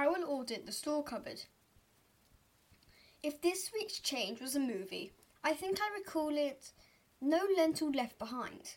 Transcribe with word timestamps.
I 0.00 0.08
will 0.08 0.24
audit 0.26 0.64
the 0.64 0.72
store 0.72 1.04
cupboard. 1.04 1.42
If 3.22 3.42
this 3.42 3.70
week's 3.74 3.98
change 3.98 4.40
was 4.40 4.56
a 4.56 4.58
movie, 4.58 5.12
I 5.44 5.52
think 5.52 5.78
I 5.78 5.94
recall 5.94 6.38
it 6.38 6.72
No 7.20 7.40
Lentil 7.54 7.90
Left 7.90 8.18
Behind. 8.18 8.76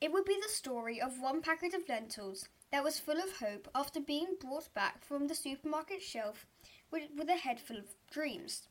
It 0.00 0.12
would 0.12 0.24
be 0.24 0.38
the 0.40 0.48
story 0.48 1.00
of 1.00 1.20
one 1.20 1.42
packet 1.42 1.74
of 1.74 1.88
lentils 1.88 2.48
that 2.70 2.84
was 2.84 3.00
full 3.00 3.18
of 3.18 3.38
hope 3.38 3.66
after 3.74 3.98
being 3.98 4.36
brought 4.40 4.72
back 4.74 5.04
from 5.04 5.26
the 5.26 5.34
supermarket 5.34 6.02
shelf 6.02 6.46
with, 6.92 7.08
with 7.16 7.28
a 7.28 7.34
head 7.34 7.58
full 7.58 7.78
of 7.78 7.96
dreams. 8.08 8.68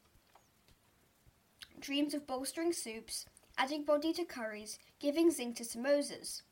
Dreams 1.81 2.13
of 2.13 2.25
bolstering 2.25 2.71
soups, 2.71 3.25
adding 3.57 3.83
body 3.83 4.13
to 4.13 4.23
curries, 4.23 4.79
giving 5.01 5.31
zinc 5.31 5.57
to 5.57 5.65
samosas. 5.65 6.43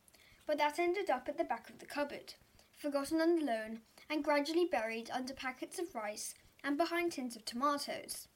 But 0.46 0.58
that 0.58 0.78
ended 0.78 1.10
up 1.10 1.30
at 1.30 1.38
the 1.38 1.46
back 1.46 1.70
of 1.70 1.80
the 1.80 1.86
cupboard, 1.86 2.34
forgotten 2.78 3.21
and 3.21 3.42
alone, 3.42 3.82
and 4.10 4.23
gradually 4.23 4.66
buried 4.66 5.10
under 5.12 5.34
packets 5.34 5.80
of 5.80 5.95
rice 5.95 6.36
and 6.63 6.77
behind 6.77 7.12
tins 7.12 7.36
of 7.36 7.45
tomatoes. 7.45 8.27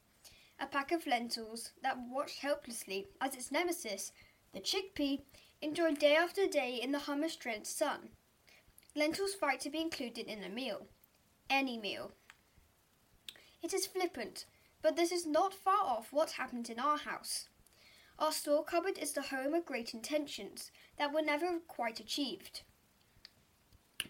A 0.59 0.67
pack 0.67 0.91
of 0.91 1.07
lentils 1.07 1.71
that 1.81 1.97
watched 2.09 2.39
helplessly 2.39 3.07
as 3.21 3.35
its 3.35 3.51
nemesis, 3.51 4.11
the 4.53 4.59
chickpea, 4.59 5.21
enjoyed 5.61 5.99
day 5.99 6.15
after 6.15 6.47
day 6.47 6.79
in 6.81 6.91
the 6.91 6.99
hummus 6.99 7.37
drenched 7.37 7.67
sun. 7.67 8.09
Lentils 8.95 9.35
fight 9.35 9.59
to 9.61 9.69
be 9.69 9.81
included 9.81 10.27
in 10.27 10.43
a 10.43 10.49
meal. 10.49 10.87
Any 11.49 11.77
meal. 11.77 12.11
It 13.61 13.73
is 13.73 13.87
flippant, 13.87 14.45
but 14.81 14.95
this 14.95 15.11
is 15.11 15.25
not 15.25 15.53
far 15.53 15.83
off 15.83 16.11
what 16.11 16.31
happened 16.31 16.69
in 16.69 16.79
our 16.79 16.97
house. 16.97 17.49
Our 18.17 18.31
store 18.31 18.63
cupboard 18.63 18.97
is 18.97 19.13
the 19.13 19.21
home 19.21 19.53
of 19.53 19.65
great 19.65 19.93
intentions 19.93 20.71
that 20.97 21.13
were 21.13 21.21
never 21.21 21.59
quite 21.67 21.99
achieved. 21.99 22.63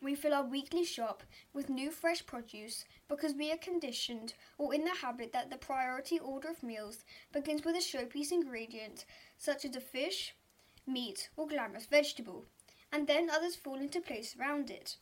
We 0.02 0.16
fill 0.16 0.34
our 0.34 0.46
weekly 0.46 0.86
shop 0.86 1.24
with 1.54 1.70
new 1.70 1.92
fresh 1.92 2.26
produce 2.26 2.86
because 3.08 3.34
we 3.34 3.52
are 3.52 3.58
conditioned 3.58 4.34
or 4.58 4.74
in 4.74 4.86
the 4.86 4.96
habit 5.02 5.34
that 5.34 5.50
the 5.50 5.58
priority 5.58 6.20
order 6.20 6.50
of 6.50 6.64
meals 6.64 7.04
begins 7.34 7.66
with 7.66 7.76
a 7.76 7.80
showpiece 7.80 8.32
ingredient 8.32 9.06
such 9.38 9.66
as 9.66 9.76
a 9.76 9.82
fish, 9.82 10.36
meat, 10.88 11.30
or 11.36 11.48
glamorous 11.48 11.86
vegetable, 11.86 12.46
and 12.92 13.08
then 13.08 13.30
others 13.30 13.56
fall 13.56 13.80
into 13.80 14.00
place 14.00 14.36
around 14.40 14.70
it. 14.70 14.98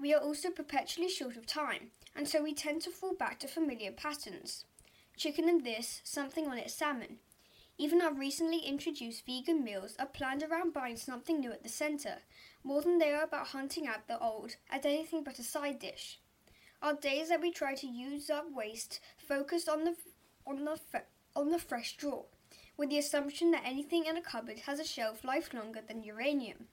We 0.00 0.14
are 0.14 0.20
also 0.20 0.50
perpetually 0.50 1.08
short 1.08 1.36
of 1.36 1.46
time, 1.46 1.90
and 2.16 2.26
so 2.26 2.42
we 2.42 2.54
tend 2.54 2.82
to 2.82 2.90
fall 2.90 3.14
back 3.14 3.38
to 3.40 3.48
familiar 3.48 3.92
patterns. 3.92 4.64
Chicken 5.16 5.48
and 5.48 5.64
this, 5.64 6.00
something 6.02 6.48
on 6.48 6.58
it 6.58 6.70
salmon. 6.70 7.18
Even 7.82 8.00
our 8.00 8.14
recently 8.14 8.60
introduced 8.60 9.26
vegan 9.26 9.64
meals 9.64 9.96
are 9.98 10.06
planned 10.06 10.44
around 10.44 10.72
buying 10.72 10.96
something 10.96 11.40
new 11.40 11.50
at 11.50 11.64
the 11.64 11.68
centre, 11.68 12.18
more 12.62 12.80
than 12.80 12.98
they 12.98 13.10
are 13.10 13.24
about 13.24 13.48
hunting 13.48 13.88
out 13.88 14.06
the 14.06 14.20
old 14.20 14.54
as 14.70 14.86
anything 14.86 15.24
but 15.24 15.40
a 15.40 15.42
side 15.42 15.80
dish. 15.80 16.20
Our 16.80 16.94
days 16.94 17.30
that 17.30 17.40
we 17.40 17.50
try 17.50 17.74
to 17.74 17.86
use 17.88 18.30
up 18.30 18.46
waste 18.52 19.00
focus 19.18 19.66
on 19.66 19.82
the 19.82 19.96
on 20.46 20.64
the 20.64 20.78
on 21.34 21.50
the 21.50 21.58
fresh 21.58 21.96
draw, 21.96 22.22
with 22.76 22.90
the 22.90 22.98
assumption 22.98 23.50
that 23.50 23.66
anything 23.66 24.06
in 24.06 24.16
a 24.16 24.22
cupboard 24.22 24.60
has 24.60 24.78
a 24.78 24.84
shelf 24.84 25.24
life 25.24 25.52
longer 25.52 25.80
than 25.84 26.04
uranium. 26.04 26.68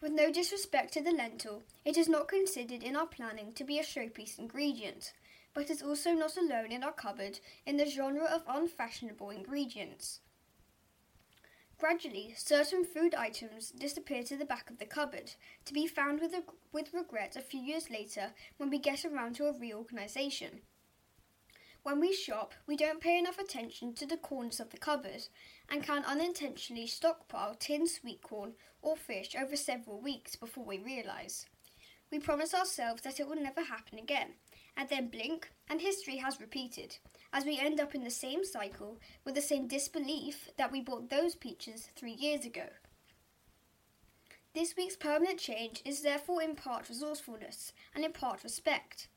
With 0.00 0.10
no 0.10 0.32
disrespect 0.32 0.92
to 0.94 1.00
the 1.00 1.12
lentil, 1.12 1.62
it 1.84 1.96
is 1.96 2.08
not 2.08 2.26
considered 2.26 2.82
in 2.82 2.96
our 2.96 3.06
planning 3.06 3.52
to 3.52 3.62
be 3.62 3.78
a 3.78 3.84
showpiece 3.84 4.40
ingredient, 4.40 5.12
but 5.54 5.70
is 5.70 5.82
also 5.82 6.12
not 6.12 6.36
alone 6.36 6.72
in 6.72 6.82
our 6.82 6.92
cupboard 6.92 7.40
in 7.66 7.76
the 7.76 7.86
genre 7.86 8.24
of 8.24 8.42
unfashionable 8.48 9.30
ingredients. 9.30 10.20
Gradually, 11.78 12.32
certain 12.36 12.84
food 12.84 13.14
items 13.14 13.72
disappear 13.72 14.22
to 14.22 14.36
the 14.36 14.44
back 14.44 14.70
of 14.70 14.78
the 14.78 14.86
cupboard, 14.86 15.32
to 15.64 15.72
be 15.72 15.86
found 15.86 16.20
with, 16.20 16.32
a, 16.32 16.44
with 16.72 16.94
regret 16.94 17.34
a 17.34 17.40
few 17.40 17.60
years 17.60 17.90
later 17.90 18.32
when 18.56 18.70
we 18.70 18.78
get 18.78 19.04
around 19.04 19.34
to 19.34 19.46
a 19.46 19.58
reorganisation. 19.58 20.60
When 21.82 21.98
we 21.98 22.12
shop, 22.12 22.54
we 22.68 22.76
don't 22.76 23.00
pay 23.00 23.18
enough 23.18 23.40
attention 23.40 23.94
to 23.94 24.06
the 24.06 24.16
corners 24.16 24.60
of 24.60 24.70
the 24.70 24.76
cupboard 24.76 25.26
and 25.68 25.82
can 25.82 26.04
unintentionally 26.04 26.86
stockpile 26.86 27.56
tinned 27.56 27.88
sweet 27.88 28.22
corn 28.22 28.52
or 28.80 28.96
fish 28.96 29.34
over 29.34 29.56
several 29.56 30.00
weeks 30.00 30.36
before 30.36 30.64
we 30.64 30.78
realise. 30.78 31.46
We 32.12 32.20
promise 32.20 32.54
ourselves 32.54 33.02
that 33.02 33.18
it 33.18 33.26
will 33.26 33.42
never 33.42 33.64
happen 33.64 33.98
again, 33.98 34.34
and 34.76 34.88
then 34.88 35.08
blink, 35.08 35.50
and 35.68 35.80
history 35.80 36.16
has 36.16 36.40
repeated, 36.40 36.98
as 37.32 37.44
we 37.44 37.58
end 37.58 37.80
up 37.80 37.94
in 37.94 38.04
the 38.04 38.10
same 38.10 38.44
cycle 38.44 38.98
with 39.24 39.34
the 39.34 39.40
same 39.40 39.68
disbelief 39.68 40.48
that 40.58 40.72
we 40.72 40.80
bought 40.80 41.10
those 41.10 41.34
peaches 41.34 41.88
three 41.96 42.12
years 42.12 42.44
ago. 42.44 42.68
This 44.54 44.74
week's 44.76 44.96
permanent 44.96 45.38
change 45.38 45.80
is 45.84 46.02
therefore 46.02 46.42
in 46.42 46.54
part 46.54 46.88
resourcefulness 46.88 47.72
and 47.94 48.04
in 48.04 48.12
part 48.12 48.44
respect. 48.44 49.08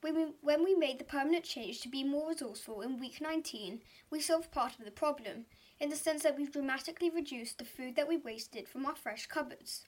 When 0.00 0.14
we, 0.14 0.26
when 0.42 0.62
we 0.62 0.74
made 0.76 1.00
the 1.00 1.04
permanent 1.04 1.44
change 1.44 1.80
to 1.80 1.88
be 1.88 2.04
more 2.04 2.28
resourceful 2.28 2.82
in 2.82 3.00
week 3.00 3.20
19, 3.20 3.80
we 4.10 4.20
solved 4.20 4.52
part 4.52 4.78
of 4.78 4.84
the 4.84 4.92
problem, 4.92 5.46
in 5.80 5.88
the 5.88 5.96
sense 5.96 6.22
that 6.22 6.36
we've 6.36 6.52
dramatically 6.52 7.10
reduced 7.10 7.58
the 7.58 7.64
food 7.64 7.96
that 7.96 8.08
we 8.08 8.16
wasted 8.16 8.68
from 8.68 8.86
our 8.86 8.94
fresh 8.94 9.26
cupboards. 9.26 9.84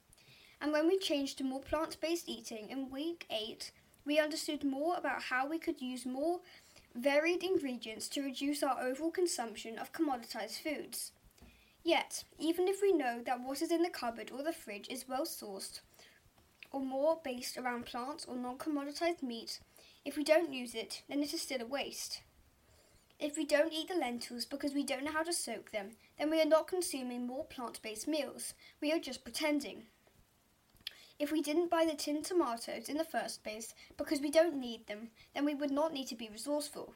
And 0.61 0.73
when 0.73 0.89
we 0.89 0.99
changed 0.99 1.39
to 1.39 1.45
more 1.45 1.61
plant 1.61 2.01
based 2.01 2.29
eating 2.29 2.69
in 2.71 2.91
week 2.91 3.27
8, 3.31 3.71
we 4.09 4.19
understood 4.19 4.65
more 4.65 4.97
about 4.97 5.25
how 5.25 5.47
we 5.47 5.59
could 5.59 5.83
use 5.83 6.07
more 6.07 6.41
varied 6.95 7.45
ingredients 7.45 8.09
to 8.09 8.23
reduce 8.23 8.63
our 8.63 8.81
overall 8.81 9.11
consumption 9.11 9.79
of 9.79 9.93
commoditized 9.93 10.63
foods. 10.63 11.13
Yet, 11.85 12.25
even 12.39 12.69
if 12.69 12.81
we 12.81 12.91
know 12.91 13.21
that 13.27 13.43
what 13.43 13.61
is 13.61 13.71
in 13.71 13.83
the 13.83 13.91
cupboard 13.91 14.31
or 14.35 14.43
the 14.43 14.53
fridge 14.53 14.89
is 14.89 15.07
well 15.07 15.27
sourced, 15.27 15.81
or 16.73 16.81
more 16.81 17.21
based 17.23 17.59
around 17.59 17.85
plants 17.85 18.25
or 18.27 18.35
non 18.35 18.57
commoditized 18.57 19.23
meat, 19.23 19.61
if 20.07 20.17
we 20.17 20.25
don't 20.25 20.55
use 20.55 20.75
it, 20.75 21.03
then 21.11 21.23
it 21.23 21.35
is 21.35 21.43
still 21.43 21.61
a 21.61 21.67
waste. 21.67 22.23
If 23.21 23.37
we 23.37 23.45
don't 23.45 23.75
eat 23.75 23.89
the 23.89 23.95
lentils 23.95 24.47
because 24.47 24.73
we 24.73 24.85
don't 24.85 25.05
know 25.05 25.13
how 25.13 25.25
to 25.25 25.33
soak 25.35 25.71
them, 25.71 25.91
then 26.19 26.31
we 26.31 26.41
are 26.41 26.47
not 26.47 26.67
consuming 26.67 27.27
more 27.27 27.45
plant 27.45 27.83
based 27.83 28.09
meals, 28.09 28.55
we 28.81 28.91
are 28.91 28.99
just 28.99 29.23
pretending. 29.23 29.83
If 31.19 31.33
we 31.33 31.43
didn't 31.43 31.71
buy 31.71 31.85
the 31.85 31.97
tinned 31.97 32.25
tomatoes 32.25 32.89
in 32.89 32.97
the 32.97 33.05
first 33.05 33.43
place 33.43 33.75
because 33.97 34.21
we 34.21 34.31
don't 34.31 34.55
need 34.55 34.87
them, 34.87 35.11
then 35.35 35.45
we 35.45 35.55
would 35.55 35.73
not 35.73 35.93
need 35.93 36.07
to 36.09 36.15
be 36.15 36.29
resourceful. 36.29 36.95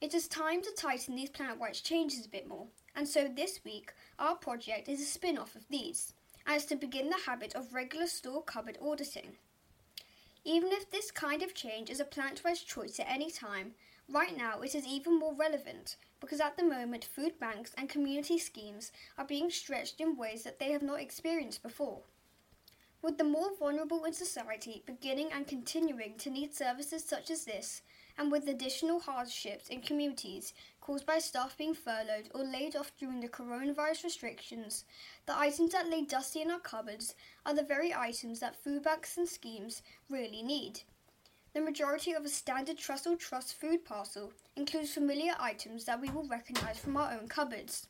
It 0.00 0.14
is 0.14 0.28
time 0.28 0.62
to 0.62 0.70
tighten 0.76 1.16
these 1.16 1.30
Planet 1.30 1.58
Wise 1.58 1.80
changes 1.80 2.24
a 2.24 2.28
bit 2.28 2.46
more, 2.46 2.66
and 2.94 3.08
so 3.08 3.26
this 3.26 3.60
week 3.64 3.94
our 4.16 4.36
project 4.36 4.88
is 4.88 5.00
a 5.00 5.04
spin 5.04 5.38
off 5.38 5.56
of 5.56 5.68
these, 5.68 6.14
and 6.46 6.56
is 6.56 6.64
to 6.66 6.76
begin 6.76 7.10
the 7.10 7.22
habit 7.26 7.54
of 7.56 7.74
regular 7.74 8.06
store 8.06 8.44
cupboard 8.44 8.78
auditing. 8.80 9.36
Even 10.44 10.70
if 10.70 10.88
this 10.90 11.10
kind 11.10 11.42
of 11.42 11.54
change 11.54 11.90
is 11.90 11.98
a 11.98 12.04
Planet 12.04 12.42
Wise 12.44 12.62
choice 12.62 13.00
at 13.00 13.10
any 13.10 13.30
time, 13.30 13.74
right 14.08 14.36
now 14.36 14.60
it 14.60 14.74
is 14.76 14.86
even 14.86 15.18
more 15.18 15.34
relevant 15.34 15.96
because 16.20 16.40
at 16.40 16.56
the 16.56 16.64
moment 16.64 17.04
food 17.04 17.40
banks 17.40 17.72
and 17.76 17.88
community 17.88 18.38
schemes 18.38 18.92
are 19.18 19.24
being 19.24 19.50
stretched 19.50 20.00
in 20.00 20.16
ways 20.16 20.44
that 20.44 20.60
they 20.60 20.70
have 20.70 20.82
not 20.82 21.00
experienced 21.00 21.62
before. 21.62 22.02
With 23.02 23.18
the 23.18 23.24
more 23.24 23.50
vulnerable 23.58 24.04
in 24.04 24.12
society 24.12 24.84
beginning 24.86 25.32
and 25.32 25.44
continuing 25.44 26.16
to 26.18 26.30
need 26.30 26.54
services 26.54 27.04
such 27.04 27.32
as 27.32 27.44
this, 27.44 27.82
and 28.16 28.30
with 28.30 28.46
additional 28.46 29.00
hardships 29.00 29.68
in 29.68 29.80
communities 29.80 30.54
caused 30.80 31.04
by 31.04 31.18
staff 31.18 31.58
being 31.58 31.74
furloughed 31.74 32.30
or 32.32 32.44
laid 32.44 32.76
off 32.76 32.92
during 32.96 33.18
the 33.18 33.28
coronavirus 33.28 34.04
restrictions, 34.04 34.84
the 35.26 35.36
items 35.36 35.72
that 35.72 35.90
lay 35.90 36.02
dusty 36.02 36.42
in 36.42 36.50
our 36.52 36.60
cupboards 36.60 37.16
are 37.44 37.54
the 37.54 37.64
very 37.64 37.92
items 37.92 38.38
that 38.38 38.62
food 38.62 38.84
banks 38.84 39.16
and 39.16 39.28
schemes 39.28 39.82
really 40.08 40.44
need. 40.44 40.82
The 41.54 41.60
majority 41.60 42.12
of 42.12 42.24
a 42.24 42.28
standard 42.28 42.78
Trussell 42.78 43.18
Trust 43.18 43.54
food 43.54 43.84
parcel 43.84 44.32
includes 44.54 44.94
familiar 44.94 45.34
items 45.40 45.86
that 45.86 46.00
we 46.00 46.08
will 46.08 46.28
recognise 46.28 46.78
from 46.78 46.96
our 46.96 47.12
own 47.12 47.26
cupboards 47.26 47.88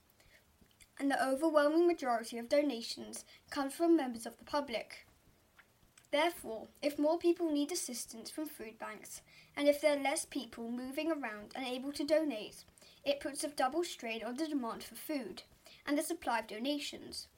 and 0.98 1.10
the 1.10 1.24
overwhelming 1.24 1.86
majority 1.86 2.38
of 2.38 2.48
donations 2.48 3.24
comes 3.50 3.74
from 3.74 3.96
members 3.96 4.26
of 4.26 4.38
the 4.38 4.44
public. 4.44 5.06
Therefore, 6.10 6.68
if 6.82 6.98
more 6.98 7.18
people 7.18 7.50
need 7.50 7.72
assistance 7.72 8.30
from 8.30 8.46
food 8.46 8.78
banks, 8.78 9.22
and 9.56 9.66
if 9.66 9.80
there 9.80 9.96
are 9.96 10.02
less 10.02 10.24
people 10.26 10.70
moving 10.70 11.10
around 11.10 11.52
and 11.54 11.66
able 11.66 11.92
to 11.92 12.04
donate, 12.04 12.64
it 13.04 13.20
puts 13.20 13.42
a 13.42 13.48
double 13.48 13.82
strain 13.82 14.22
on 14.22 14.36
the 14.36 14.46
demand 14.46 14.84
for 14.84 14.94
food 14.94 15.42
and 15.86 15.96
the 15.96 16.02
supply 16.02 16.40
of 16.40 16.46
donations. 16.46 17.28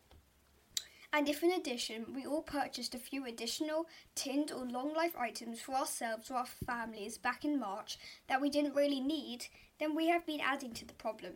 And 1.13 1.29
if 1.29 1.45
in 1.45 1.53
addition 1.53 2.13
we 2.13 2.27
all 2.27 2.43
purchased 2.43 2.95
a 2.95 2.99
few 2.99 3.25
additional 3.25 3.87
tinned 4.17 4.51
or 4.51 4.65
long 4.67 4.93
life 4.93 5.15
items 5.17 5.61
for 5.61 5.77
ourselves 5.77 6.29
or 6.29 6.39
our 6.39 6.47
families 6.47 7.17
back 7.17 7.45
in 7.45 7.61
March 7.61 7.99
that 8.27 8.41
we 8.41 8.51
didn't 8.51 8.75
really 8.75 9.01
need, 9.01 9.47
then 9.79 9.95
we 9.95 10.09
have 10.09 10.27
been 10.27 10.41
adding 10.41 10.73
to 10.75 10.85
the 10.85 10.95
problem. 10.95 11.35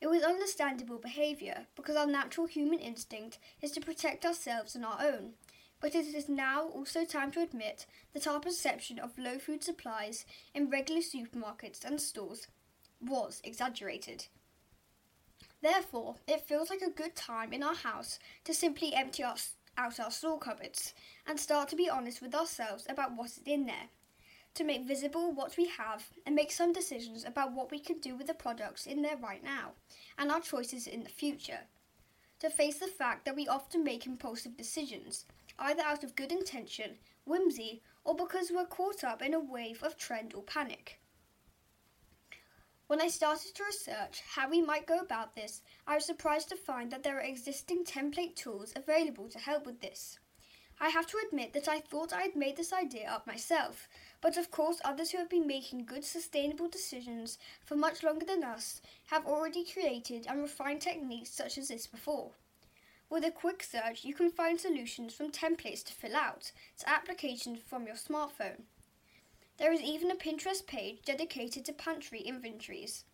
It 0.00 0.08
was 0.08 0.22
understandable 0.22 0.98
behaviour 0.98 1.66
because 1.74 1.96
our 1.96 2.06
natural 2.06 2.46
human 2.46 2.78
instinct 2.78 3.38
is 3.62 3.70
to 3.72 3.80
protect 3.80 4.26
ourselves 4.26 4.74
and 4.74 4.84
our 4.84 5.00
own. 5.00 5.34
But 5.80 5.94
it 5.94 6.14
is 6.14 6.28
now 6.28 6.68
also 6.68 7.04
time 7.04 7.30
to 7.32 7.42
admit 7.42 7.86
that 8.12 8.26
our 8.26 8.40
perception 8.40 8.98
of 8.98 9.18
low 9.18 9.38
food 9.38 9.62
supplies 9.62 10.24
in 10.54 10.70
regular 10.70 11.00
supermarkets 11.00 11.84
and 11.84 12.00
stores 12.00 12.46
was 13.00 13.40
exaggerated. 13.44 14.26
Therefore, 15.62 16.16
it 16.26 16.46
feels 16.46 16.70
like 16.70 16.82
a 16.82 16.90
good 16.90 17.14
time 17.16 17.52
in 17.52 17.62
our 17.62 17.74
house 17.74 18.18
to 18.44 18.54
simply 18.54 18.94
empty 18.94 19.22
our, 19.22 19.36
out 19.76 19.98
our 19.98 20.10
store 20.10 20.38
cupboards 20.38 20.94
and 21.26 21.40
start 21.40 21.68
to 21.70 21.76
be 21.76 21.90
honest 21.90 22.22
with 22.22 22.34
ourselves 22.34 22.86
about 22.88 23.16
what 23.16 23.26
is 23.26 23.40
in 23.44 23.66
there, 23.66 23.88
to 24.56 24.64
make 24.64 24.86
visible 24.86 25.32
what 25.32 25.56
we 25.56 25.66
have 25.66 26.10
and 26.24 26.34
make 26.34 26.50
some 26.50 26.72
decisions 26.72 27.24
about 27.24 27.52
what 27.52 27.70
we 27.70 27.78
can 27.78 28.00
do 28.00 28.16
with 28.16 28.26
the 28.26 28.34
products 28.34 28.86
in 28.86 29.02
there 29.02 29.16
right 29.16 29.44
now 29.44 29.72
and 30.18 30.30
our 30.30 30.40
choices 30.40 30.86
in 30.86 31.02
the 31.02 31.08
future. 31.08 31.60
To 32.40 32.50
face 32.50 32.78
the 32.78 32.86
fact 32.86 33.24
that 33.24 33.36
we 33.36 33.48
often 33.48 33.84
make 33.84 34.06
impulsive 34.06 34.56
decisions, 34.56 35.24
either 35.58 35.82
out 35.82 36.04
of 36.04 36.16
good 36.16 36.32
intention, 36.32 36.98
whimsy, 37.24 37.82
or 38.04 38.14
because 38.14 38.50
we're 38.50 38.66
caught 38.66 39.04
up 39.04 39.22
in 39.22 39.34
a 39.34 39.40
wave 39.40 39.82
of 39.82 39.96
trend 39.96 40.34
or 40.34 40.42
panic. 40.42 41.00
When 42.86 43.00
I 43.00 43.08
started 43.08 43.54
to 43.54 43.64
research 43.64 44.22
how 44.34 44.48
we 44.48 44.62
might 44.62 44.86
go 44.86 45.00
about 45.00 45.34
this, 45.34 45.62
I 45.86 45.96
was 45.96 46.04
surprised 46.04 46.50
to 46.50 46.56
find 46.56 46.90
that 46.92 47.02
there 47.02 47.18
are 47.18 47.22
existing 47.22 47.84
template 47.84 48.36
tools 48.36 48.72
available 48.76 49.28
to 49.30 49.38
help 49.38 49.66
with 49.66 49.80
this. 49.80 50.18
I 50.78 50.90
have 50.90 51.06
to 51.06 51.18
admit 51.26 51.54
that 51.54 51.68
I 51.68 51.80
thought 51.80 52.12
I 52.12 52.22
had 52.22 52.36
made 52.36 52.56
this 52.56 52.72
idea 52.72 53.08
up 53.08 53.26
myself, 53.26 53.88
but 54.20 54.36
of 54.36 54.50
course, 54.50 54.80
others 54.84 55.10
who 55.10 55.18
have 55.18 55.30
been 55.30 55.46
making 55.46 55.86
good, 55.86 56.04
sustainable 56.04 56.68
decisions 56.68 57.38
for 57.64 57.76
much 57.76 58.02
longer 58.02 58.26
than 58.26 58.44
us 58.44 58.82
have 59.06 59.24
already 59.24 59.64
created 59.64 60.26
and 60.26 60.42
refined 60.42 60.82
techniques 60.82 61.30
such 61.30 61.56
as 61.56 61.68
this 61.68 61.86
before. 61.86 62.32
With 63.08 63.24
a 63.24 63.30
quick 63.30 63.62
search, 63.62 64.04
you 64.04 64.12
can 64.12 64.30
find 64.30 64.60
solutions 64.60 65.14
from 65.14 65.30
templates 65.30 65.82
to 65.84 65.94
fill 65.94 66.14
out 66.14 66.52
to 66.78 66.88
applications 66.88 67.60
from 67.66 67.86
your 67.86 67.96
smartphone. 67.96 68.62
There 69.56 69.72
is 69.72 69.80
even 69.80 70.10
a 70.10 70.16
Pinterest 70.16 70.66
page 70.66 70.98
dedicated 71.06 71.64
to 71.64 71.72
pantry 71.72 72.20
inventories. 72.20 73.04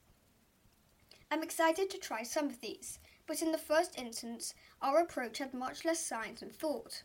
I'm 1.30 1.44
excited 1.44 1.90
to 1.90 1.98
try 1.98 2.24
some 2.24 2.46
of 2.46 2.60
these, 2.60 2.98
but 3.26 3.40
in 3.40 3.52
the 3.52 3.58
first 3.58 3.96
instance, 3.96 4.52
our 4.80 4.98
approach 4.98 5.38
had 5.38 5.54
much 5.54 5.84
less 5.84 6.04
science 6.04 6.42
and 6.42 6.52
thought. 6.52 7.04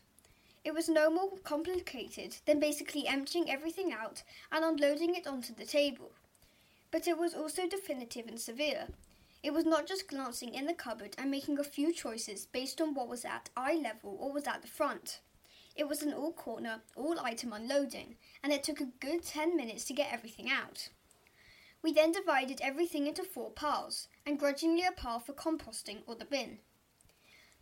It 0.68 0.74
was 0.74 0.86
no 0.86 1.08
more 1.08 1.30
complicated 1.44 2.36
than 2.44 2.60
basically 2.60 3.08
emptying 3.08 3.50
everything 3.50 3.90
out 3.90 4.22
and 4.52 4.62
unloading 4.62 5.14
it 5.14 5.26
onto 5.26 5.54
the 5.54 5.64
table. 5.64 6.12
But 6.90 7.08
it 7.08 7.16
was 7.16 7.32
also 7.32 7.66
definitive 7.66 8.26
and 8.26 8.38
severe. 8.38 8.88
It 9.42 9.54
was 9.54 9.64
not 9.64 9.86
just 9.86 10.08
glancing 10.08 10.52
in 10.52 10.66
the 10.66 10.74
cupboard 10.74 11.14
and 11.16 11.30
making 11.30 11.58
a 11.58 11.64
few 11.64 11.90
choices 11.90 12.44
based 12.44 12.82
on 12.82 12.92
what 12.92 13.08
was 13.08 13.24
at 13.24 13.48
eye 13.56 13.80
level 13.82 14.18
or 14.20 14.30
was 14.30 14.46
at 14.46 14.60
the 14.60 14.68
front. 14.68 15.20
It 15.74 15.88
was 15.88 16.02
an 16.02 16.12
all 16.12 16.34
corner, 16.34 16.82
all 16.94 17.18
item 17.18 17.54
unloading, 17.54 18.16
and 18.42 18.52
it 18.52 18.62
took 18.62 18.82
a 18.82 18.92
good 19.00 19.22
10 19.22 19.56
minutes 19.56 19.86
to 19.86 19.94
get 19.94 20.12
everything 20.12 20.50
out. 20.50 20.90
We 21.82 21.94
then 21.94 22.12
divided 22.12 22.60
everything 22.60 23.06
into 23.06 23.24
four 23.24 23.52
piles, 23.52 24.08
and 24.26 24.38
grudgingly 24.38 24.84
a 24.84 24.92
pile 24.92 25.20
for 25.20 25.32
composting 25.32 26.02
or 26.06 26.14
the 26.14 26.26
bin. 26.26 26.58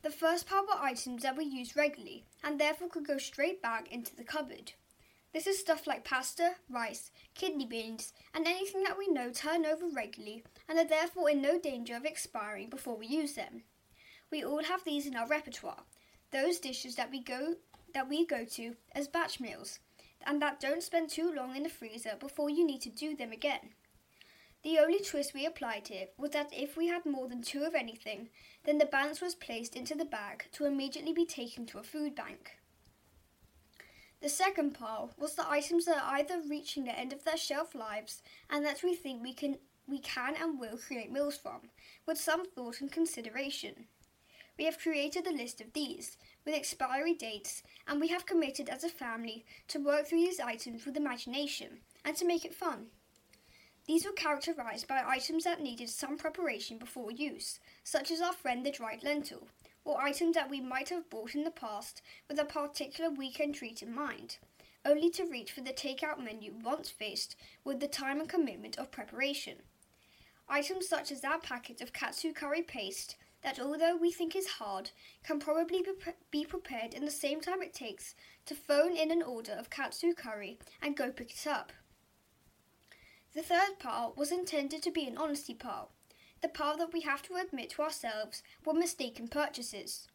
The 0.06 0.12
first 0.12 0.46
pile 0.46 0.62
were 0.62 0.80
items 0.80 1.24
that 1.24 1.36
we 1.36 1.44
used 1.44 1.76
regularly 1.76 2.22
and 2.44 2.60
therefore 2.60 2.88
could 2.88 3.08
go 3.08 3.18
straight 3.18 3.60
back 3.60 3.90
into 3.90 4.14
the 4.14 4.22
cupboard. 4.22 4.70
This 5.32 5.48
is 5.48 5.58
stuff 5.58 5.84
like 5.84 6.04
pasta, 6.04 6.54
rice, 6.70 7.10
kidney 7.34 7.66
beans, 7.66 8.12
and 8.32 8.46
anything 8.46 8.84
that 8.84 8.96
we 8.96 9.08
know 9.08 9.32
turn 9.32 9.66
over 9.66 9.88
regularly 9.88 10.44
and 10.68 10.78
are 10.78 10.84
therefore 10.84 11.28
in 11.28 11.42
no 11.42 11.58
danger 11.58 11.96
of 11.96 12.04
expiring 12.04 12.70
before 12.70 12.96
we 12.96 13.08
use 13.08 13.32
them. 13.32 13.64
We 14.30 14.44
all 14.44 14.62
have 14.62 14.84
these 14.84 15.08
in 15.08 15.16
our 15.16 15.26
repertoire, 15.26 15.82
those 16.30 16.60
dishes 16.60 16.94
that 16.94 17.10
we 17.10 17.20
go 17.20 17.56
that 17.92 18.08
we 18.08 18.24
go 18.24 18.44
to 18.44 18.76
as 18.92 19.08
batch 19.08 19.40
meals, 19.40 19.80
and 20.24 20.40
that 20.40 20.60
don't 20.60 20.84
spend 20.84 21.10
too 21.10 21.32
long 21.34 21.56
in 21.56 21.64
the 21.64 21.68
freezer 21.68 22.14
before 22.20 22.48
you 22.48 22.64
need 22.64 22.82
to 22.82 22.90
do 22.90 23.16
them 23.16 23.32
again. 23.32 23.70
The 24.66 24.80
only 24.80 24.98
twist 24.98 25.32
we 25.32 25.46
applied 25.46 25.86
here 25.86 26.08
was 26.18 26.32
that 26.32 26.52
if 26.52 26.76
we 26.76 26.88
had 26.88 27.06
more 27.06 27.28
than 27.28 27.40
two 27.40 27.62
of 27.62 27.76
anything, 27.76 28.30
then 28.64 28.78
the 28.78 28.84
balance 28.84 29.20
was 29.20 29.36
placed 29.36 29.76
into 29.76 29.94
the 29.94 30.04
bag 30.04 30.48
to 30.54 30.64
immediately 30.64 31.12
be 31.12 31.24
taken 31.24 31.66
to 31.66 31.78
a 31.78 31.84
food 31.84 32.16
bank. 32.16 32.58
The 34.20 34.28
second 34.28 34.72
pile 34.72 35.12
was 35.16 35.36
the 35.36 35.48
items 35.48 35.84
that 35.84 36.02
are 36.02 36.16
either 36.16 36.40
reaching 36.50 36.82
the 36.82 36.98
end 36.98 37.12
of 37.12 37.22
their 37.22 37.36
shelf 37.36 37.76
lives 37.76 38.24
and 38.50 38.66
that 38.66 38.82
we 38.82 38.96
think 38.96 39.22
we 39.22 39.34
can 39.34 39.58
we 39.86 40.00
can 40.00 40.34
and 40.34 40.58
will 40.58 40.78
create 40.78 41.12
meals 41.12 41.36
from, 41.36 41.70
with 42.04 42.18
some 42.18 42.44
thought 42.44 42.80
and 42.80 42.90
consideration. 42.90 43.86
We 44.58 44.64
have 44.64 44.80
created 44.80 45.28
a 45.28 45.30
list 45.30 45.60
of 45.60 45.74
these, 45.74 46.16
with 46.44 46.56
expiry 46.56 47.14
dates, 47.14 47.62
and 47.86 48.00
we 48.00 48.08
have 48.08 48.26
committed 48.26 48.68
as 48.68 48.82
a 48.82 48.88
family 48.88 49.44
to 49.68 49.78
work 49.78 50.08
through 50.08 50.24
these 50.24 50.40
items 50.40 50.84
with 50.84 50.96
imagination 50.96 51.82
and 52.04 52.16
to 52.16 52.26
make 52.26 52.44
it 52.44 52.52
fun. 52.52 52.86
These 53.86 54.04
were 54.04 54.12
characterized 54.12 54.88
by 54.88 55.04
items 55.06 55.44
that 55.44 55.60
needed 55.60 55.88
some 55.88 56.18
preparation 56.18 56.76
before 56.76 57.12
use, 57.12 57.60
such 57.84 58.10
as 58.10 58.20
our 58.20 58.32
friend 58.32 58.66
the 58.66 58.72
dried 58.72 59.04
lentil, 59.04 59.46
or 59.84 60.00
items 60.00 60.34
that 60.34 60.50
we 60.50 60.60
might 60.60 60.88
have 60.88 61.08
bought 61.08 61.36
in 61.36 61.44
the 61.44 61.52
past 61.52 62.02
with 62.28 62.40
a 62.40 62.44
particular 62.44 63.10
weekend 63.10 63.54
treat 63.54 63.82
in 63.82 63.94
mind, 63.94 64.38
only 64.84 65.08
to 65.10 65.24
reach 65.24 65.52
for 65.52 65.60
the 65.60 65.72
takeout 65.72 66.18
menu 66.22 66.52
once 66.64 66.90
faced 66.90 67.36
with 67.62 67.78
the 67.78 67.86
time 67.86 68.18
and 68.18 68.28
commitment 68.28 68.76
of 68.76 68.90
preparation. 68.90 69.58
Items 70.48 70.88
such 70.88 71.12
as 71.12 71.20
that 71.20 71.44
packet 71.44 71.80
of 71.80 71.92
katsu 71.92 72.32
curry 72.32 72.62
paste 72.62 73.16
that 73.42 73.60
although 73.60 73.96
we 73.96 74.10
think 74.10 74.34
is 74.34 74.48
hard, 74.48 74.90
can 75.22 75.38
probably 75.38 75.84
be 76.32 76.44
prepared 76.44 76.92
in 76.92 77.04
the 77.04 77.10
same 77.10 77.40
time 77.40 77.62
it 77.62 77.72
takes 77.72 78.16
to 78.46 78.54
phone 78.56 78.96
in 78.96 79.12
an 79.12 79.22
order 79.22 79.52
of 79.52 79.70
katsu 79.70 80.12
curry 80.12 80.58
and 80.82 80.96
go 80.96 81.12
pick 81.12 81.30
it 81.30 81.46
up. 81.46 81.72
The 83.36 83.42
third 83.42 83.78
pile 83.78 84.14
was 84.16 84.32
intended 84.32 84.82
to 84.82 84.90
be 84.90 85.06
an 85.06 85.18
honesty 85.18 85.52
pile, 85.52 85.90
the 86.40 86.48
pile 86.48 86.78
that 86.78 86.94
we 86.94 87.02
have 87.02 87.22
to 87.24 87.34
admit 87.34 87.68
to 87.70 87.82
ourselves 87.82 88.42
were 88.64 88.72
mistaken 88.72 89.28
purchases. 89.28 90.08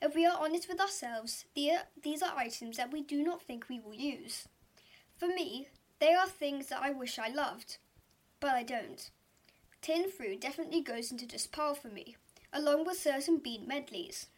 If 0.00 0.14
we 0.14 0.24
are 0.24 0.38
honest 0.38 0.68
with 0.68 0.80
ourselves, 0.80 1.46
these 1.56 2.22
are 2.22 2.36
items 2.36 2.76
that 2.76 2.92
we 2.92 3.02
do 3.02 3.24
not 3.24 3.42
think 3.42 3.68
we 3.68 3.80
will 3.80 3.94
use. 3.94 4.46
For 5.16 5.26
me, 5.26 5.66
they 5.98 6.14
are 6.14 6.28
things 6.28 6.68
that 6.68 6.80
I 6.80 6.92
wish 6.92 7.18
I 7.18 7.26
loved, 7.26 7.78
but 8.38 8.50
I 8.50 8.62
don't. 8.62 9.10
Tin 9.82 10.08
fruit 10.08 10.40
definitely 10.40 10.80
goes 10.80 11.10
into 11.10 11.26
this 11.26 11.48
pile 11.48 11.74
for 11.74 11.88
me, 11.88 12.14
along 12.52 12.86
with 12.86 13.00
certain 13.00 13.38
bean 13.38 13.66
medleys. 13.66 14.28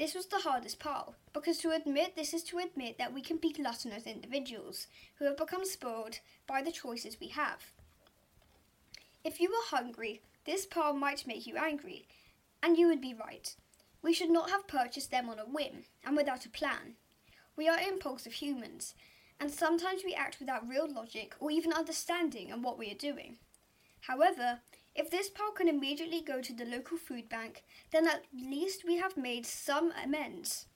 This 0.00 0.14
was 0.14 0.24
the 0.24 0.38
hardest 0.38 0.78
part, 0.78 1.12
because 1.34 1.58
to 1.58 1.72
admit 1.72 2.16
this 2.16 2.32
is 2.32 2.42
to 2.44 2.56
admit 2.56 2.96
that 2.96 3.12
we 3.12 3.20
can 3.20 3.36
be 3.36 3.52
gluttonous 3.52 4.06
individuals 4.06 4.86
who 5.18 5.26
have 5.26 5.36
become 5.36 5.66
spoiled 5.66 6.20
by 6.46 6.62
the 6.62 6.72
choices 6.72 7.18
we 7.20 7.28
have. 7.28 7.74
If 9.24 9.40
you 9.40 9.50
were 9.50 9.76
hungry, 9.76 10.22
this 10.46 10.64
pile 10.64 10.94
might 10.94 11.26
make 11.26 11.46
you 11.46 11.58
angry, 11.58 12.08
and 12.62 12.78
you 12.78 12.88
would 12.88 13.02
be 13.02 13.12
right. 13.12 13.54
We 14.00 14.14
should 14.14 14.30
not 14.30 14.48
have 14.48 14.66
purchased 14.66 15.10
them 15.10 15.28
on 15.28 15.38
a 15.38 15.42
whim 15.42 15.84
and 16.02 16.16
without 16.16 16.46
a 16.46 16.48
plan. 16.48 16.94
We 17.54 17.68
are 17.68 17.78
impulsive 17.78 18.32
humans, 18.32 18.94
and 19.38 19.50
sometimes 19.50 20.00
we 20.02 20.14
act 20.14 20.38
without 20.40 20.66
real 20.66 20.90
logic 20.90 21.34
or 21.40 21.50
even 21.50 21.74
understanding 21.74 22.48
in 22.48 22.62
what 22.62 22.78
we 22.78 22.90
are 22.90 22.94
doing. 22.94 23.36
However, 24.00 24.60
if 24.94 25.10
this 25.10 25.30
pile 25.30 25.52
can 25.52 25.68
immediately 25.68 26.20
go 26.20 26.40
to 26.40 26.52
the 26.52 26.64
local 26.64 26.96
food 26.96 27.28
bank, 27.28 27.64
then 27.90 28.06
at 28.06 28.24
least 28.32 28.84
we 28.86 28.96
have 28.96 29.16
made 29.16 29.46
some 29.46 29.92
amends. 30.02 30.66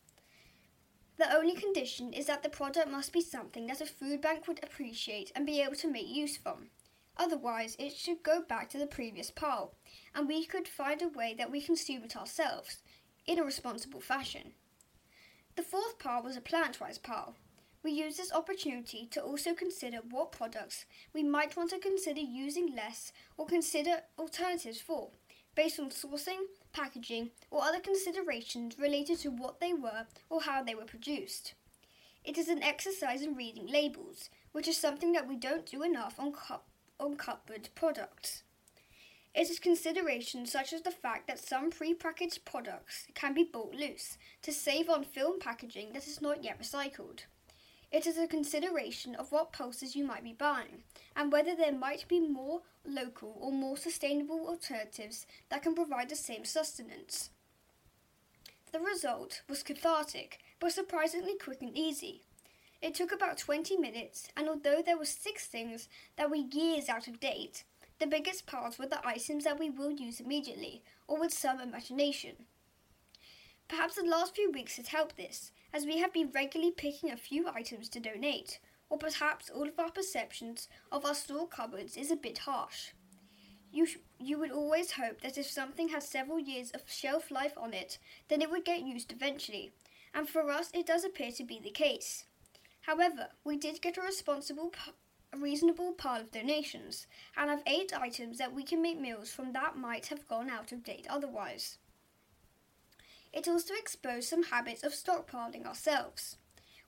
The 1.16 1.32
only 1.32 1.54
condition 1.54 2.12
is 2.12 2.26
that 2.26 2.42
the 2.42 2.48
product 2.48 2.90
must 2.90 3.12
be 3.12 3.20
something 3.20 3.66
that 3.66 3.80
a 3.80 3.86
food 3.86 4.20
bank 4.20 4.48
would 4.48 4.62
appreciate 4.62 5.30
and 5.34 5.46
be 5.46 5.60
able 5.60 5.76
to 5.76 5.90
make 5.90 6.08
use 6.08 6.36
from. 6.36 6.70
Otherwise, 7.16 7.76
it 7.78 7.92
should 7.92 8.24
go 8.24 8.42
back 8.42 8.68
to 8.70 8.78
the 8.78 8.86
previous 8.86 9.30
pile, 9.30 9.74
and 10.14 10.26
we 10.26 10.44
could 10.44 10.66
find 10.66 11.00
a 11.00 11.08
way 11.08 11.34
that 11.38 11.50
we 11.50 11.60
consume 11.60 12.02
it 12.02 12.16
ourselves, 12.16 12.78
in 13.26 13.38
a 13.38 13.44
responsible 13.44 14.00
fashion. 14.00 14.52
The 15.54 15.62
fourth 15.62 16.00
pile 16.00 16.24
was 16.24 16.36
a 16.36 16.40
plant-wise 16.40 16.98
pile. 16.98 17.36
We 17.84 17.92
use 17.92 18.16
this 18.16 18.32
opportunity 18.32 19.06
to 19.10 19.22
also 19.22 19.52
consider 19.52 19.98
what 20.10 20.32
products 20.32 20.86
we 21.12 21.22
might 21.22 21.54
want 21.54 21.68
to 21.68 21.78
consider 21.78 22.20
using 22.20 22.74
less 22.74 23.12
or 23.36 23.44
consider 23.44 24.00
alternatives 24.18 24.80
for, 24.80 25.10
based 25.54 25.78
on 25.78 25.90
sourcing, 25.90 26.44
packaging, 26.72 27.32
or 27.50 27.62
other 27.62 27.80
considerations 27.80 28.78
related 28.78 29.18
to 29.18 29.30
what 29.30 29.60
they 29.60 29.74
were 29.74 30.06
or 30.30 30.40
how 30.40 30.62
they 30.62 30.74
were 30.74 30.86
produced. 30.86 31.52
It 32.24 32.38
is 32.38 32.48
an 32.48 32.62
exercise 32.62 33.20
in 33.20 33.36
reading 33.36 33.66
labels, 33.66 34.30
which 34.52 34.66
is 34.66 34.78
something 34.78 35.12
that 35.12 35.28
we 35.28 35.36
don't 35.36 35.66
do 35.66 35.82
enough 35.82 36.18
on 36.18 36.32
cup 36.32 36.66
on 36.98 37.16
cupboard 37.16 37.68
products. 37.74 38.44
It 39.34 39.50
is 39.50 39.58
considerations 39.58 40.50
such 40.50 40.72
as 40.72 40.82
the 40.82 40.90
fact 40.90 41.26
that 41.26 41.38
some 41.38 41.70
pre-packaged 41.70 42.46
products 42.46 43.08
can 43.14 43.34
be 43.34 43.44
bought 43.44 43.74
loose 43.74 44.16
to 44.40 44.52
save 44.52 44.88
on 44.88 45.04
film 45.04 45.38
packaging 45.38 45.92
that 45.92 46.06
is 46.06 46.22
not 46.22 46.42
yet 46.42 46.58
recycled. 46.58 47.24
It 47.94 48.08
is 48.08 48.18
a 48.18 48.26
consideration 48.26 49.14
of 49.14 49.30
what 49.30 49.52
pulses 49.52 49.94
you 49.94 50.04
might 50.04 50.24
be 50.24 50.32
buying 50.32 50.82
and 51.14 51.30
whether 51.30 51.54
there 51.54 51.70
might 51.70 52.08
be 52.08 52.18
more 52.18 52.62
local 52.84 53.38
or 53.40 53.52
more 53.52 53.76
sustainable 53.76 54.48
alternatives 54.48 55.28
that 55.48 55.62
can 55.62 55.76
provide 55.76 56.08
the 56.08 56.16
same 56.16 56.44
sustenance. 56.44 57.30
The 58.72 58.80
result 58.80 59.42
was 59.48 59.62
cathartic 59.62 60.40
but 60.58 60.72
surprisingly 60.72 61.38
quick 61.38 61.62
and 61.62 61.78
easy. 61.78 62.22
It 62.82 62.96
took 62.96 63.12
about 63.12 63.38
20 63.38 63.76
minutes, 63.76 64.26
and 64.36 64.48
although 64.48 64.82
there 64.84 64.98
were 64.98 65.04
six 65.04 65.46
things 65.46 65.88
that 66.16 66.28
were 66.28 66.34
years 66.34 66.88
out 66.88 67.06
of 67.06 67.20
date, 67.20 67.62
the 68.00 68.08
biggest 68.08 68.44
parts 68.44 68.76
were 68.76 68.88
the 68.88 69.06
items 69.06 69.44
that 69.44 69.60
we 69.60 69.70
will 69.70 69.92
use 69.92 70.18
immediately, 70.18 70.82
or 71.06 71.20
with 71.20 71.32
some 71.32 71.60
imagination. 71.60 72.46
Perhaps 73.68 73.94
the 73.94 74.02
last 74.02 74.34
few 74.34 74.50
weeks 74.50 74.78
has 74.78 74.88
helped 74.88 75.16
this, 75.16 75.52
as 75.74 75.84
we 75.84 75.98
have 75.98 76.12
been 76.12 76.30
regularly 76.32 76.70
picking 76.70 77.10
a 77.10 77.16
few 77.16 77.48
items 77.48 77.88
to 77.88 77.98
donate, 77.98 78.60
or 78.88 78.96
perhaps 78.96 79.50
all 79.50 79.66
of 79.66 79.76
our 79.76 79.90
perceptions 79.90 80.68
of 80.92 81.04
our 81.04 81.14
store 81.14 81.48
cupboards 81.48 81.96
is 81.96 82.12
a 82.12 82.16
bit 82.16 82.38
harsh. 82.38 82.92
You, 83.72 83.84
sh- 83.84 83.96
you 84.20 84.38
would 84.38 84.52
always 84.52 84.92
hope 84.92 85.20
that 85.22 85.36
if 85.36 85.50
something 85.50 85.88
has 85.88 86.08
several 86.08 86.38
years 86.38 86.70
of 86.70 86.82
shelf 86.86 87.28
life 87.28 87.54
on 87.56 87.74
it, 87.74 87.98
then 88.28 88.40
it 88.40 88.50
would 88.52 88.64
get 88.64 88.82
used 88.82 89.10
eventually, 89.10 89.72
and 90.14 90.28
for 90.28 90.48
us 90.48 90.70
it 90.72 90.86
does 90.86 91.04
appear 91.04 91.32
to 91.32 91.44
be 91.44 91.58
the 91.58 91.70
case. 91.70 92.26
However, 92.82 93.30
we 93.42 93.56
did 93.56 93.82
get 93.82 93.98
a 93.98 94.02
responsible, 94.02 94.72
a 95.32 95.38
reasonable 95.38 95.90
pile 95.90 96.20
of 96.20 96.30
donations, 96.30 97.08
and 97.36 97.50
have 97.50 97.64
eight 97.66 97.92
items 97.92 98.38
that 98.38 98.54
we 98.54 98.62
can 98.62 98.80
make 98.80 99.00
meals 99.00 99.32
from 99.32 99.52
that 99.54 99.76
might 99.76 100.06
have 100.06 100.28
gone 100.28 100.50
out 100.50 100.70
of 100.70 100.84
date 100.84 101.08
otherwise. 101.10 101.78
It 103.34 103.48
also 103.48 103.74
exposed 103.74 104.28
some 104.28 104.44
habits 104.44 104.84
of 104.84 104.92
stockpiling 104.92 105.66
ourselves. 105.66 106.36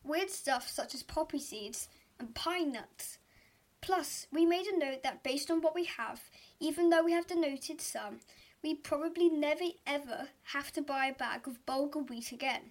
Weird 0.04 0.30
stuff 0.30 0.68
such 0.68 0.94
as 0.94 1.02
poppy 1.02 1.40
seeds 1.40 1.88
and 2.20 2.36
pine 2.36 2.72
nuts. 2.72 3.18
Plus, 3.80 4.28
we 4.32 4.46
made 4.46 4.66
a 4.66 4.78
note 4.78 5.02
that 5.02 5.24
based 5.24 5.50
on 5.50 5.60
what 5.60 5.74
we 5.74 5.84
have, 5.84 6.30
even 6.60 6.88
though 6.88 7.02
we 7.02 7.10
have 7.12 7.26
denoted 7.26 7.80
some, 7.80 8.20
we 8.62 8.74
probably 8.74 9.28
never 9.28 9.64
ever 9.88 10.28
have 10.52 10.72
to 10.72 10.82
buy 10.82 11.06
a 11.06 11.14
bag 11.14 11.48
of 11.48 11.66
bulgur 11.66 12.08
wheat 12.08 12.30
again. 12.30 12.70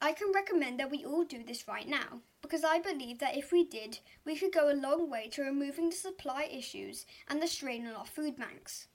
I 0.00 0.12
can 0.12 0.32
recommend 0.32 0.78
that 0.78 0.90
we 0.90 1.04
all 1.04 1.24
do 1.24 1.42
this 1.44 1.66
right 1.66 1.88
now, 1.88 2.20
because 2.40 2.62
I 2.64 2.78
believe 2.78 3.18
that 3.18 3.36
if 3.36 3.50
we 3.50 3.64
did, 3.64 3.98
we 4.24 4.36
could 4.36 4.52
go 4.52 4.70
a 4.70 4.74
long 4.74 5.10
way 5.10 5.28
to 5.32 5.42
removing 5.42 5.90
the 5.90 5.96
supply 5.96 6.44
issues 6.44 7.04
and 7.28 7.42
the 7.42 7.48
strain 7.48 7.86
on 7.86 7.94
our 7.94 8.06
food 8.06 8.36
banks. 8.36 8.86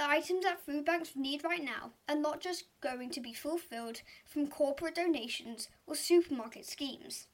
The 0.00 0.08
items 0.08 0.44
that 0.44 0.64
food 0.64 0.86
banks 0.86 1.14
need 1.14 1.44
right 1.44 1.62
now 1.62 1.90
are 2.08 2.16
not 2.16 2.40
just 2.40 2.64
going 2.80 3.10
to 3.10 3.20
be 3.20 3.34
fulfilled 3.34 4.00
from 4.24 4.46
corporate 4.46 4.94
donations 4.94 5.68
or 5.86 5.94
supermarket 5.94 6.64
schemes. 6.64 7.26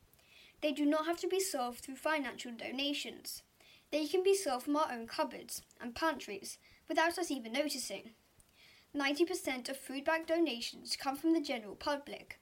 They 0.63 0.73
do 0.73 0.85
not 0.85 1.07
have 1.07 1.17
to 1.19 1.29
be 1.29 1.39
solved 1.39 1.79
through 1.79 1.95
financial 1.95 2.51
donations. 2.51 3.45
They 3.93 4.09
can 4.09 4.25
be 4.25 4.35
solved 4.35 4.65
from 4.65 4.75
our 4.75 4.91
own 4.91 5.07
cupboards 5.07 5.63
and 5.81 5.95
pantries 5.95 6.59
without 6.89 7.19
us 7.19 7.31
even 7.31 7.53
noticing. 7.53 8.15
90% 8.93 9.69
of 9.69 9.77
food 9.77 10.05
bank 10.05 10.27
donations 10.27 10.97
come 10.97 11.15
from 11.15 11.35
the 11.35 11.41
general 11.41 11.77
public, 11.77 12.41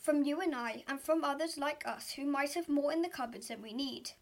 from 0.00 0.22
you 0.22 0.40
and 0.40 0.54
I, 0.54 0.84
and 0.86 1.00
from 1.00 1.24
others 1.24 1.58
like 1.58 1.82
us 1.84 2.12
who 2.12 2.24
might 2.24 2.54
have 2.54 2.68
more 2.68 2.92
in 2.92 3.02
the 3.02 3.08
cupboards 3.08 3.48
than 3.48 3.62
we 3.62 3.72
need. 3.72 4.12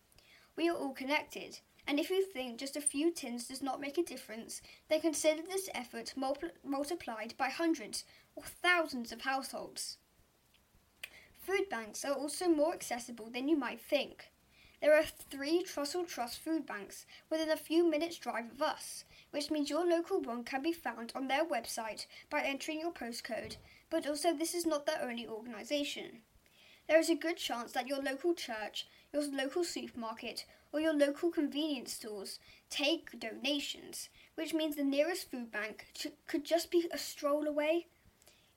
We 0.57 0.71
are 0.71 0.77
all 0.77 0.95
connected, 0.95 1.61
and 1.87 2.01
if 2.01 2.11
you 2.11 2.25
think 2.25 2.59
just 2.59 2.77
a 2.77 2.81
few 2.81 3.13
tins 3.13 3.47
does 3.47 3.63
not 3.63 3.81
make 3.81 3.97
a 3.97 4.03
difference, 4.03 4.61
then 4.89 5.01
consider 5.01 5.43
this 5.43 5.69
effort 5.75 6.13
mul- 6.17 6.37
multiplied 6.65 7.35
by 7.37 7.49
hundreds 7.49 8.05
or 8.35 8.43
thousands 8.43 9.13
of 9.13 9.23
households. 9.23 9.99
Food 11.39 11.69
banks 11.71 12.05
are 12.05 12.15
also 12.15 12.49
more 12.49 12.75
accessible 12.75 13.31
than 13.31 13.49
you 13.49 13.57
might 13.57 13.81
think. 13.81 14.31
There 14.81 14.95
are 14.95 15.05
three 15.05 15.63
Trussell 15.63 16.07
Trust 16.07 16.39
food 16.39 16.67
banks 16.67 17.07
within 17.31 17.51
a 17.51 17.57
few 17.57 17.89
minutes' 17.89 18.19
drive 18.19 18.51
of 18.51 18.61
us, 18.61 19.05
which 19.31 19.51
means 19.51 19.71
your 19.71 19.87
local 19.87 20.21
one 20.21 20.45
can 20.45 20.63
be 20.63 20.73
found 20.73 21.13
on 21.15 21.29
their 21.29 21.45
website 21.45 22.07
by 22.29 22.43
entering 22.43 22.81
your 22.81 22.93
postcode, 22.93 23.57
but 23.91 24.07
also 24.07 24.35
this 24.35 24.55
is 24.55 24.67
not 24.67 24.87
their 24.87 25.03
only 25.03 25.27
organisation. 25.27 26.23
There 26.89 26.99
is 26.99 27.11
a 27.11 27.15
good 27.15 27.37
chance 27.37 27.73
that 27.73 27.89
your 27.89 28.03
local 28.03 28.35
church, 28.35 28.87
your 29.13 29.23
local 29.23 29.65
supermarket, 29.65 30.45
or 30.77 30.81
your 30.81 30.93
local 30.93 31.31
convenience 31.31 31.95
stores 31.95 32.39
take 32.69 33.19
donations, 33.19 34.11
which 34.35 34.53
means 34.53 34.77
the 34.77 34.85
nearest 34.85 35.31
food 35.31 35.51
bank 35.51 35.87
could 36.27 36.45
just 36.45 36.71
be 36.71 36.87
a 36.93 36.99
stroll 36.99 37.47
away. 37.47 37.87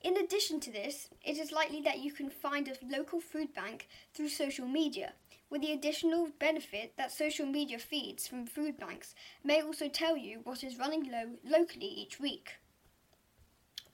In 0.02 0.18
addition 0.18 0.60
to 0.62 0.72
this, 0.72 1.08
it 1.24 1.38
is 1.38 1.54
likely 1.54 1.80
that 1.84 2.00
you 2.00 2.12
can 2.12 2.30
find 2.30 2.68
a 2.68 2.76
local 2.86 3.22
food 3.22 3.54
bank 3.54 3.88
through 4.14 4.28
social 4.28 4.68
media, 4.68 5.14
with 5.50 5.62
the 5.62 5.72
additional 5.72 6.28
benefit 6.40 6.92
that 6.98 7.14
social 7.14 7.46
media 7.46 7.80
feeds 7.80 8.28
from 8.28 8.46
food 8.46 8.78
banks 8.78 9.16
may 9.42 9.62
also 9.62 9.88
tell 9.88 10.18
you 10.18 10.42
what 10.44 10.62
is 10.62 10.78
running 10.78 11.10
low 11.10 11.38
locally 11.46 11.88
each 11.88 12.20
week. 12.20 12.56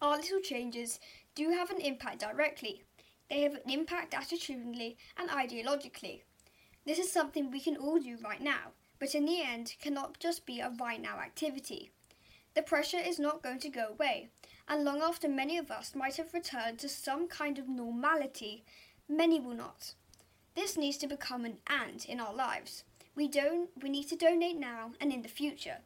Our 0.01 0.17
little 0.17 0.39
changes 0.39 1.00
do 1.36 1.51
have 1.51 1.70
an 1.70 1.79
impact 1.79 2.22
directly. 2.22 2.82
They 3.29 3.41
have 3.41 3.53
an 3.53 3.70
impact 3.70 4.13
attitudinally 4.13 4.96
and 5.15 5.29
ideologically. 5.29 6.22
This 6.86 7.00
is 7.00 7.12
something 7.12 7.50
we 7.50 7.60
can 7.60 7.77
all 7.77 7.98
do 7.98 8.18
right 8.24 8.42
now, 8.42 8.74
but 9.00 9.15
in 9.15 9.25
the 9.25 9.42
end 9.42 9.75
cannot 9.82 10.20
just 10.20 10.46
be 10.46 10.60
a 10.60 10.72
right 10.80 11.01
now 11.01 11.20
activity. 11.20 11.89
The 12.54 12.62
pressure 12.62 13.00
is 13.00 13.18
not 13.18 13.42
going 13.42 13.60
to 13.60 13.70
go 13.70 13.88
away, 13.88 14.30
and 14.68 14.84
long 14.84 15.01
after 15.01 15.27
many 15.27 15.58
of 15.58 15.72
us 15.72 15.96
might 15.96 16.18
have 16.18 16.34
returned 16.34 16.77
to 16.80 16.89
some 16.89 17.27
kind 17.27 17.58
of 17.58 17.68
normality, 17.68 18.63
many 19.10 19.39
will 19.39 19.56
not. 19.56 19.96
This 20.56 20.77
needs 20.77 20.98
to 20.98 21.08
become 21.08 21.44
an 21.44 21.58
and 21.68 22.06
in 22.06 22.20
our 22.20 22.34
lives. 22.34 22.84
We 23.15 23.27
don't 23.27 23.70
we 23.82 23.89
need 23.89 24.08
to 24.10 24.15
donate 24.15 24.58
now 24.58 24.92
and 25.01 25.12
in 25.12 25.24
the 25.24 25.27
future. 25.27 25.80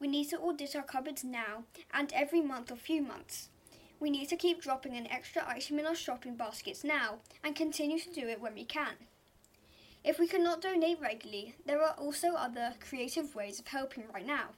We 0.00 0.08
need 0.08 0.30
to 0.30 0.38
audit 0.38 0.74
our 0.74 0.82
cupboards 0.82 1.22
now 1.22 1.64
and 1.94 2.12
every 2.12 2.40
month 2.40 2.72
or 2.72 2.76
few 2.76 3.02
months. 3.02 3.50
We 4.00 4.10
need 4.10 4.28
to 4.30 4.36
keep 4.36 4.62
dropping 4.62 4.96
an 4.96 5.06
extra 5.06 5.46
item 5.46 5.78
in 5.78 5.86
our 5.86 5.94
shopping 5.94 6.36
baskets 6.36 6.82
now 6.82 7.18
and 7.44 7.54
continue 7.54 8.00
to 8.00 8.12
do 8.12 8.26
it 8.26 8.40
when 8.40 8.54
we 8.54 8.64
can. 8.64 8.94
If 10.02 10.18
we 10.18 10.26
cannot 10.26 10.62
donate 10.62 11.00
regularly, 11.00 11.56
there 11.66 11.82
are 11.82 11.94
also 11.98 12.34
other 12.34 12.74
creative 12.80 13.34
ways 13.34 13.58
of 13.58 13.66
helping 13.66 14.04
right 14.12 14.26
now. 14.26 14.50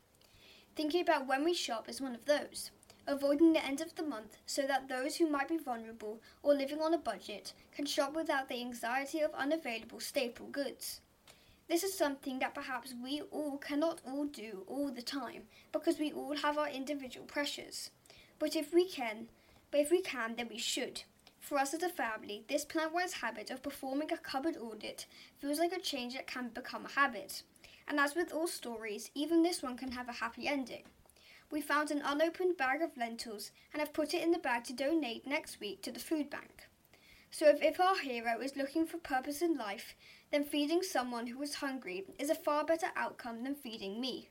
Thinking 0.77 1.03
about 1.03 1.27
when 1.27 1.45
we 1.45 1.53
shop 1.53 1.89
is 1.89 2.01
one 2.01 2.15
of 2.15 2.27
those 2.27 2.71
avoiding 3.07 3.53
the 3.53 3.65
end 3.65 3.81
of 3.81 3.95
the 3.97 4.03
month 4.03 4.37
so 4.47 4.63
that 4.63 4.89
those 4.89 5.17
who 5.17 5.29
might 5.29 5.49
be 5.49 5.59
vulnerable 5.59 6.21
or 6.43 6.55
living 6.55 6.81
on 6.81 6.95
a 6.95 6.99
budget 6.99 7.53
can 7.75 7.85
shop 7.85 8.15
without 8.15 8.49
the 8.49 8.61
anxiety 8.61 9.21
of 9.21 9.33
unavailable 9.35 10.01
staple 10.01 10.47
goods. 10.47 11.01
This 11.69 11.83
is 11.83 11.97
something 11.97 12.39
that 12.39 12.55
perhaps 12.55 12.95
we 13.03 13.23
all 13.31 13.59
cannot 13.59 14.01
all 14.07 14.27
do 14.27 14.65
all 14.67 14.91
the 14.91 15.03
time 15.03 15.43
because 15.73 15.99
we 15.99 16.13
all 16.13 16.37
have 16.37 16.59
our 16.59 16.69
individual 16.69 17.27
pressures. 17.27 17.91
But 18.39 18.57
if 18.57 18.73
we 18.73 18.89
can, 18.89 19.29
but 19.71 19.81
if 19.81 19.91
we 19.91 20.03
can, 20.03 20.37
then 20.37 20.49
we 20.49 20.59
should. 20.59 21.03
For 21.43 21.59
us 21.59 21.75
as 21.75 21.83
a 21.83 21.89
family, 21.89 22.45
this 22.49 22.65
plant-wise 22.65 23.15
habit 23.15 23.51
of 23.51 23.65
performing 23.65 24.13
a 24.13 24.17
cupboard 24.17 24.57
audit 24.57 25.07
feels 25.39 25.59
like 25.59 25.73
a 25.73 25.81
change 25.81 26.15
that 26.15 26.29
can 26.29 26.51
become 26.51 26.87
a 26.87 26.93
habit. 26.93 27.43
And 27.89 27.99
as 27.99 28.15
with 28.15 28.33
all 28.33 28.47
stories, 28.47 29.11
even 29.17 29.43
this 29.43 29.61
one 29.61 29.77
can 29.77 29.91
have 29.91 30.09
a 30.09 30.13
happy 30.13 30.47
ending. 30.47 30.85
We 31.51 31.61
found 31.61 31.91
an 31.91 32.01
unopened 32.01 32.57
bag 32.57 32.81
of 32.81 32.97
lentils 32.97 33.51
and 33.73 33.81
have 33.81 33.93
put 33.93 34.15
it 34.15 34.23
in 34.23 34.31
the 34.31 34.39
bag 34.39 34.63
to 34.65 34.73
donate 34.73 35.27
next 35.27 35.59
week 35.59 35.83
to 35.83 35.91
the 35.91 35.99
food 35.99 36.31
bank. 36.31 36.69
So, 37.33 37.49
if, 37.49 37.61
if 37.61 37.81
our 37.81 37.99
hero 37.99 38.41
is 38.41 38.57
looking 38.57 38.87
for 38.87 38.99
purpose 38.99 39.43
in 39.43 39.57
life, 39.57 39.97
then 40.31 40.45
feeding 40.45 40.83
someone 40.83 41.27
who 41.27 41.43
is 41.43 41.57
hungry 41.57 42.05
is 42.21 42.31
a 42.31 42.37
far 42.37 42.65
better 42.65 42.89
outcome 42.95 43.43
than 43.43 43.57
feeding 43.57 44.01
me. 44.01 44.29